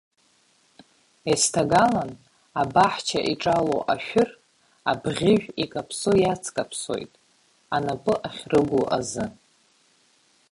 [1.31, 2.11] Ес-ҭагалан
[2.61, 4.29] абаҳча иҿало ашәыр,
[4.91, 7.11] абӷьыжә икаԥсо иацкаԥсоит,
[7.75, 9.25] анапы ахьрыгу азы.